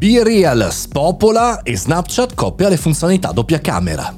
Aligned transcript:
Be 0.00 0.24
Real 0.24 0.68
spopola 0.72 1.60
e 1.60 1.76
Snapchat 1.76 2.34
copia 2.34 2.70
le 2.70 2.78
funzionalità 2.78 3.32
doppia 3.32 3.60
camera. 3.60 4.14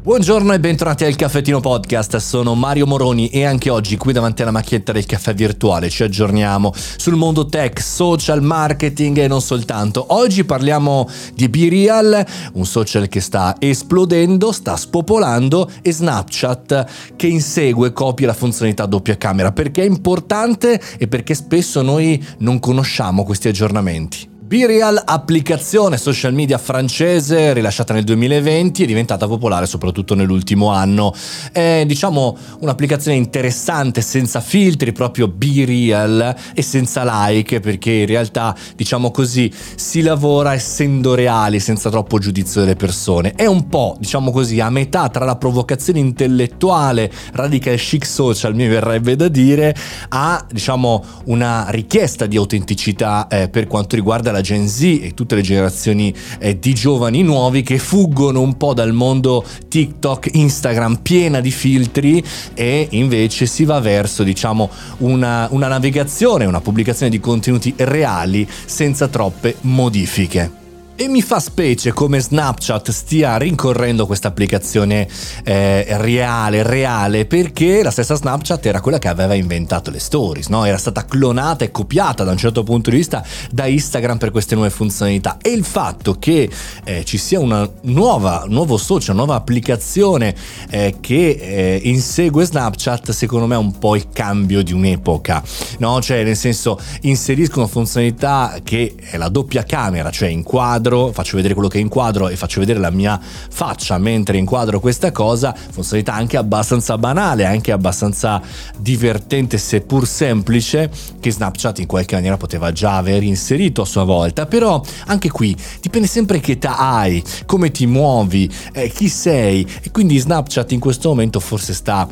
Buongiorno 0.00 0.52
e 0.52 0.60
bentornati 0.60 1.04
al 1.04 1.16
Caffettino 1.16 1.58
Podcast, 1.58 2.18
sono 2.18 2.54
Mario 2.54 2.86
Moroni 2.86 3.26
e 3.26 3.44
anche 3.44 3.70
oggi 3.70 3.96
qui 3.96 4.12
davanti 4.12 4.42
alla 4.42 4.52
macchietta 4.52 4.92
del 4.92 5.04
caffè 5.04 5.34
virtuale 5.34 5.90
ci 5.90 6.04
aggiorniamo 6.04 6.72
sul 6.74 7.16
mondo 7.16 7.46
tech, 7.46 7.80
social, 7.82 8.40
marketing 8.40 9.18
e 9.18 9.26
non 9.26 9.40
soltanto. 9.40 10.04
Oggi 10.10 10.44
parliamo 10.44 11.08
di 11.34 11.48
BeReal, 11.48 12.24
un 12.52 12.64
social 12.64 13.08
che 13.08 13.18
sta 13.20 13.56
esplodendo, 13.58 14.52
sta 14.52 14.76
spopolando 14.76 15.68
e 15.82 15.92
Snapchat 15.92 17.16
che 17.16 17.26
insegue 17.26 17.92
copia 17.92 18.28
la 18.28 18.34
funzionalità 18.34 18.86
doppia 18.86 19.16
camera. 19.16 19.50
Perché 19.50 19.82
è 19.82 19.86
importante 19.86 20.80
e 20.98 21.08
perché 21.08 21.34
spesso 21.34 21.82
noi 21.82 22.24
non 22.38 22.60
conosciamo 22.60 23.24
questi 23.24 23.48
aggiornamenti. 23.48 24.30
BeReal, 24.52 25.02
applicazione 25.06 25.96
social 25.96 26.34
media 26.34 26.58
francese 26.58 27.54
rilasciata 27.54 27.94
nel 27.94 28.04
2020, 28.04 28.82
è 28.82 28.86
diventata 28.86 29.26
popolare 29.26 29.64
soprattutto 29.64 30.14
nell'ultimo 30.14 30.70
anno. 30.70 31.14
È 31.50 31.84
diciamo 31.86 32.36
un'applicazione 32.58 33.16
interessante 33.16 34.02
senza 34.02 34.42
filtri, 34.42 34.92
proprio 34.92 35.26
BeReal 35.26 36.36
e 36.52 36.60
senza 36.60 37.02
like, 37.02 37.60
perché 37.60 37.92
in 37.92 38.06
realtà 38.06 38.54
diciamo 38.76 39.10
così 39.10 39.50
si 39.74 40.02
lavora 40.02 40.52
essendo 40.52 41.14
reali, 41.14 41.58
senza 41.58 41.88
troppo 41.88 42.18
giudizio 42.18 42.60
delle 42.60 42.76
persone. 42.76 43.32
È 43.32 43.46
un 43.46 43.70
po', 43.70 43.96
diciamo 43.98 44.30
così, 44.30 44.60
a 44.60 44.68
metà 44.68 45.08
tra 45.08 45.24
la 45.24 45.36
provocazione 45.36 45.98
intellettuale, 46.00 47.10
radical 47.32 47.78
chic 47.78 48.04
social, 48.04 48.54
mi 48.54 48.68
verrebbe 48.68 49.16
da 49.16 49.28
dire, 49.28 49.74
a 50.10 50.44
diciamo 50.52 51.02
una 51.24 51.68
richiesta 51.70 52.26
di 52.26 52.36
autenticità 52.36 53.28
eh, 53.28 53.48
per 53.48 53.66
quanto 53.66 53.96
riguarda 53.96 54.30
la 54.30 54.40
Gen 54.42 54.68
Z 54.68 54.82
e 54.82 55.12
tutte 55.14 55.34
le 55.34 55.40
generazioni 55.40 56.14
eh, 56.38 56.58
di 56.58 56.74
giovani 56.74 57.22
nuovi 57.22 57.62
che 57.62 57.78
fuggono 57.78 58.42
un 58.42 58.58
po' 58.58 58.74
dal 58.74 58.92
mondo 58.92 59.42
TikTok, 59.68 60.28
Instagram 60.34 60.96
piena 60.96 61.40
di 61.40 61.50
filtri 61.50 62.22
e 62.52 62.88
invece 62.90 63.46
si 63.46 63.64
va 63.64 63.80
verso 63.80 64.22
diciamo 64.22 64.68
una, 64.98 65.48
una 65.50 65.68
navigazione, 65.68 66.44
una 66.44 66.60
pubblicazione 66.60 67.10
di 67.10 67.20
contenuti 67.20 67.72
reali 67.78 68.46
senza 68.66 69.08
troppe 69.08 69.56
modifiche. 69.62 70.61
E 71.02 71.08
mi 71.08 71.20
fa 71.20 71.40
specie 71.40 71.92
come 71.92 72.20
Snapchat 72.20 72.92
stia 72.92 73.36
rincorrendo 73.36 74.06
questa 74.06 74.28
applicazione 74.28 75.08
eh, 75.42 75.84
reale, 75.98 76.62
reale, 76.62 77.26
perché 77.26 77.82
la 77.82 77.90
stessa 77.90 78.14
Snapchat 78.14 78.64
era 78.66 78.80
quella 78.80 79.00
che 79.00 79.08
aveva 79.08 79.34
inventato 79.34 79.90
le 79.90 79.98
stories, 79.98 80.46
no? 80.46 80.64
Era 80.64 80.78
stata 80.78 81.04
clonata 81.04 81.64
e 81.64 81.72
copiata 81.72 82.22
da 82.22 82.30
un 82.30 82.36
certo 82.36 82.62
punto 82.62 82.90
di 82.90 82.98
vista 82.98 83.26
da 83.50 83.66
Instagram 83.66 84.16
per 84.16 84.30
queste 84.30 84.54
nuove 84.54 84.70
funzionalità. 84.70 85.38
E 85.42 85.48
il 85.48 85.64
fatto 85.64 86.14
che 86.20 86.48
eh, 86.84 87.04
ci 87.04 87.18
sia 87.18 87.40
una 87.40 87.68
nuova, 87.80 88.44
nuovo 88.46 88.76
social, 88.76 89.16
nuova 89.16 89.34
applicazione 89.34 90.32
eh, 90.70 90.98
che 91.00 91.30
eh, 91.30 91.80
insegue 91.82 92.44
Snapchat, 92.44 93.10
secondo 93.10 93.48
me 93.48 93.56
è 93.56 93.58
un 93.58 93.76
po' 93.76 93.96
il 93.96 94.06
cambio 94.12 94.62
di 94.62 94.72
un'epoca, 94.72 95.42
no? 95.78 96.00
Cioè, 96.00 96.22
nel 96.22 96.36
senso, 96.36 96.78
inseriscono 97.00 97.66
funzionalità 97.66 98.54
che 98.62 98.94
è 98.96 99.16
la 99.16 99.28
doppia 99.28 99.64
camera, 99.64 100.08
cioè 100.12 100.28
inquadro 100.28 100.90
inquadro, 100.92 101.12
faccio 101.12 101.36
vedere 101.36 101.54
quello 101.54 101.68
che 101.68 101.78
inquadro 101.78 102.28
e 102.28 102.36
faccio 102.36 102.60
vedere 102.60 102.78
la 102.78 102.90
mia 102.90 103.18
faccia 103.22 103.96
mentre 103.98 104.36
inquadro 104.36 104.78
questa 104.80 105.10
cosa, 105.10 105.54
funzionalità 105.54 106.14
anche 106.14 106.36
abbastanza 106.36 106.98
banale, 106.98 107.46
anche 107.46 107.72
abbastanza 107.72 108.40
divertente 108.78 109.56
seppur 109.58 110.06
semplice 110.06 110.90
che 111.20 111.30
Snapchat 111.30 111.78
in 111.78 111.86
qualche 111.86 112.14
maniera 112.14 112.36
poteva 112.36 112.72
già 112.72 112.96
aver 112.96 113.22
inserito 113.22 113.82
a 113.82 113.86
sua 113.86 114.04
volta, 114.04 114.46
però 114.46 114.80
anche 115.06 115.30
qui 115.30 115.56
dipende 115.80 116.06
sempre 116.06 116.40
che 116.40 116.52
età 116.52 116.76
hai, 116.76 117.22
come 117.46 117.70
ti 117.70 117.86
muovi, 117.86 118.50
eh, 118.72 118.88
chi 118.88 119.08
sei. 119.08 119.66
E 119.82 119.90
quindi 119.90 120.18
Snapchat 120.18 120.72
in 120.72 120.80
questo 120.80 121.08
momento 121.08 121.40
forse 121.40 121.72
sta 121.72 122.06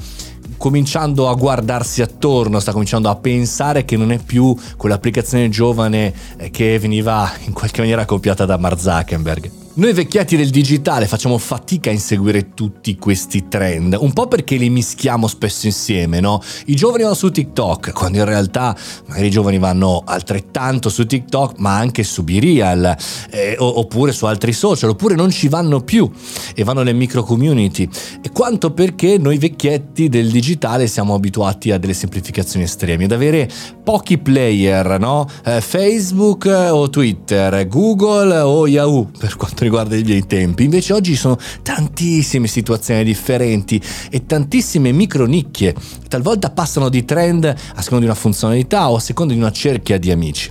cominciando 0.60 1.26
a 1.30 1.34
guardarsi 1.34 2.02
attorno, 2.02 2.60
sta 2.60 2.72
cominciando 2.72 3.08
a 3.08 3.16
pensare 3.16 3.86
che 3.86 3.96
non 3.96 4.12
è 4.12 4.18
più 4.18 4.54
quell'applicazione 4.76 5.48
giovane 5.48 6.12
eh, 6.36 6.50
che 6.50 6.78
veniva 6.78 7.32
in 7.46 7.54
qualche 7.54 7.80
maniera 7.80 8.04
copiata 8.04 8.44
da 8.44 8.58
Mark 8.58 8.78
Zuckerberg. 8.78 9.59
Noi 9.72 9.92
vecchietti 9.92 10.36
del 10.36 10.50
digitale 10.50 11.06
facciamo 11.06 11.38
fatica 11.38 11.90
a 11.90 11.92
inseguire 11.92 12.54
tutti 12.54 12.96
questi 12.96 13.46
trend, 13.46 13.96
un 14.00 14.12
po' 14.12 14.26
perché 14.26 14.56
li 14.56 14.68
mischiamo 14.68 15.28
spesso 15.28 15.66
insieme, 15.66 16.18
no? 16.18 16.42
I 16.66 16.74
giovani 16.74 17.04
vanno 17.04 17.14
su 17.14 17.30
TikTok, 17.30 17.92
quando 17.92 18.18
in 18.18 18.24
realtà 18.24 18.76
magari 19.06 19.28
i 19.28 19.30
giovani 19.30 19.60
vanno 19.60 20.02
altrettanto 20.04 20.88
su 20.88 21.06
TikTok, 21.06 21.58
ma 21.58 21.76
anche 21.76 22.02
su 22.02 22.24
BeReal, 22.24 22.96
eh, 23.30 23.54
oppure 23.60 24.10
su 24.10 24.26
altri 24.26 24.52
social, 24.52 24.90
oppure 24.90 25.14
non 25.14 25.30
ci 25.30 25.46
vanno 25.46 25.80
più 25.82 26.10
e 26.52 26.64
vanno 26.64 26.82
nelle 26.82 26.98
micro 26.98 27.22
community. 27.22 27.88
E 28.22 28.32
quanto 28.32 28.72
perché 28.72 29.18
noi 29.18 29.38
vecchietti 29.38 30.08
del 30.08 30.32
digitale 30.32 30.88
siamo 30.88 31.14
abituati 31.14 31.70
a 31.70 31.78
delle 31.78 31.94
semplificazioni 31.94 32.64
estreme, 32.64 33.04
ad 33.04 33.12
avere 33.12 33.48
pochi 33.84 34.18
player, 34.18 34.98
no? 34.98 35.28
Eh, 35.44 35.60
Facebook 35.60 36.46
o 36.46 36.90
Twitter, 36.90 37.68
Google 37.68 38.36
o 38.40 38.66
Yahoo, 38.66 39.08
per 39.16 39.36
quanto 39.36 39.58
quanto 39.60 39.64
riguarda 39.64 39.96
i 39.96 40.02
miei 40.02 40.26
tempi. 40.26 40.64
Invece 40.64 40.92
oggi 40.92 41.12
ci 41.12 41.18
sono 41.18 41.38
tantissime 41.62 42.46
situazioni 42.46 43.04
differenti 43.04 43.80
e 44.10 44.24
tantissime 44.24 44.92
micro 44.92 45.26
nicchie. 45.26 45.74
Talvolta 46.08 46.50
passano 46.50 46.88
di 46.88 47.04
trend 47.04 47.44
a 47.44 47.82
seconda 47.82 48.04
di 48.04 48.10
una 48.10 48.14
funzionalità 48.14 48.90
o 48.90 48.96
a 48.96 49.00
seconda 49.00 49.34
di 49.34 49.38
una 49.38 49.52
cerchia 49.52 49.98
di 49.98 50.10
amici. 50.10 50.50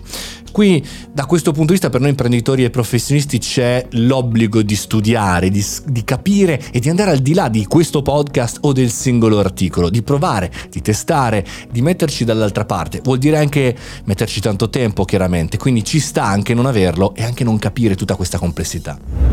Qui 0.51 0.85
da 1.11 1.25
questo 1.25 1.51
punto 1.51 1.67
di 1.67 1.73
vista 1.73 1.89
per 1.89 2.01
noi 2.01 2.09
imprenditori 2.09 2.63
e 2.63 2.69
professionisti 2.69 3.37
c'è 3.37 3.85
l'obbligo 3.91 4.61
di 4.61 4.75
studiare, 4.75 5.49
di, 5.49 5.65
di, 5.85 6.03
capire 6.03 6.61
e 6.71 6.79
di 6.79 6.89
andare 6.89 7.11
al 7.11 7.19
di 7.19 7.33
là 7.33 7.49
di 7.49 7.65
questo 7.65 8.01
podcast 8.01 8.59
o 8.61 8.73
del 8.73 8.89
singolo 8.89 9.39
articolo, 9.39 9.89
di 9.89 10.01
provare, 10.01 10.51
di 10.69 10.81
testare, 10.81 11.45
di 11.69 11.81
metterci 11.81 12.25
dall'altra 12.25 12.65
parte. 12.65 13.01
Vuol 13.03 13.19
dire 13.19 13.37
anche 13.37 13.75
metterci 14.05 14.41
tanto 14.41 14.69
tempo 14.69 15.05
chiaramente, 15.05 15.57
quindi 15.57 15.83
ci 15.83 15.99
sta 15.99 16.25
anche 16.25 16.53
non 16.53 16.65
averlo 16.65 17.13
e 17.15 17.23
anche 17.23 17.43
non 17.43 17.59
capire 17.59 17.95
tutta 17.95 18.15
questa 18.15 18.37
complessità. 18.37 19.28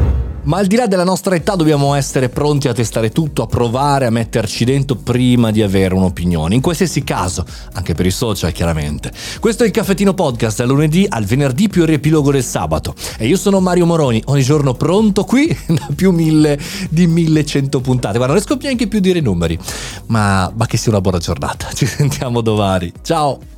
Ma 0.47 0.59
al 0.59 0.67
di 0.67 0.77
là 0.77 0.87
della 0.87 1.03
nostra 1.03 1.35
età 1.35 1.57
dobbiamo 1.57 1.95
essere 1.95 2.29
pronti 2.29 2.69
a 2.69 2.73
testare 2.73 3.11
tutto, 3.11 3.43
a 3.43 3.47
provare, 3.47 4.07
a 4.07 4.11
metterci 4.11 4.65
dentro 4.65 4.97
prima 4.97 5.51
di 5.51 5.61
avere 5.61 5.95
un'opinione. 5.95 6.55
In 6.55 6.61
qualsiasi 6.61 7.03
caso, 7.03 7.45
anche 7.73 7.95
per 7.95 8.07
i 8.07 8.13
social 8.13 8.53
chiaramente. 8.53 9.11
Questo 9.41 9.65
è 9.65 9.67
il 9.67 9.73
Caffettino 9.73 10.15
Podcast, 10.15 10.59
dal 10.59 10.69
lunedì 10.69 11.05
al 11.09 11.25
venerdì 11.25 11.69
più 11.69 11.83
il 11.83 11.89
riepilogo 11.89 12.31
del 12.31 12.45
sabato. 12.45 12.95
E 13.19 13.27
io 13.27 13.37
sono 13.37 13.59
Mario 13.59 13.87
Moroni, 13.87 14.23
ogni 14.27 14.43
giorno 14.43 14.75
pronto 14.75 15.25
qui 15.25 15.49
da 15.67 15.89
più 15.95 16.13
mille 16.13 16.57
di 16.91 17.09
1100 17.09 17.81
puntate. 17.81 18.17
Guarda, 18.17 18.35
non 18.35 18.43
riesco 18.45 18.63
neanche 18.63 18.87
più 18.87 18.99
a 18.99 19.03
dire 19.03 19.19
i 19.19 19.23
numeri. 19.23 19.59
Ma, 20.07 20.53
ma 20.55 20.67
che 20.67 20.77
sia 20.77 20.93
una 20.93 21.01
buona 21.01 21.19
giornata. 21.19 21.67
Ci 21.75 21.87
sentiamo 21.87 22.41
domani. 22.41 22.93
Ciao! 23.03 23.56